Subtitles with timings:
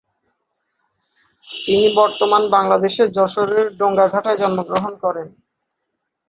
[1.47, 5.27] তিনি বর্তমান বাংলাদেশের যশোরের ডোঙ্গাঘাটায় জন্মগ্রহণ করেন।